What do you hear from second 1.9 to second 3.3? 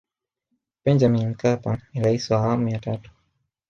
ni rais wa awamu ya tatu